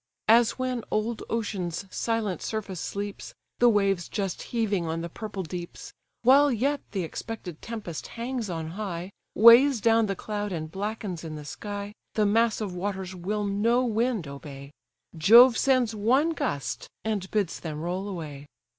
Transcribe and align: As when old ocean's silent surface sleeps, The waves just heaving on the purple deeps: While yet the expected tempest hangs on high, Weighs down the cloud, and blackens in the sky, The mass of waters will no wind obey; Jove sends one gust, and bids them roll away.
As 0.27 0.57
when 0.57 0.83
old 0.89 1.21
ocean's 1.29 1.85
silent 1.95 2.41
surface 2.41 2.79
sleeps, 2.79 3.35
The 3.59 3.69
waves 3.69 4.09
just 4.09 4.41
heaving 4.49 4.87
on 4.87 5.01
the 5.01 5.09
purple 5.09 5.43
deeps: 5.43 5.93
While 6.23 6.51
yet 6.51 6.81
the 6.91 7.03
expected 7.03 7.61
tempest 7.61 8.07
hangs 8.17 8.49
on 8.49 8.71
high, 8.71 9.11
Weighs 9.35 9.79
down 9.79 10.07
the 10.07 10.15
cloud, 10.15 10.51
and 10.51 10.71
blackens 10.71 11.23
in 11.23 11.35
the 11.35 11.45
sky, 11.45 11.93
The 12.15 12.25
mass 12.25 12.61
of 12.61 12.73
waters 12.75 13.13
will 13.13 13.43
no 13.45 13.85
wind 13.85 14.27
obey; 14.27 14.71
Jove 15.15 15.55
sends 15.55 15.93
one 15.93 16.31
gust, 16.31 16.89
and 17.03 17.29
bids 17.29 17.59
them 17.59 17.79
roll 17.79 18.07
away. 18.07 18.47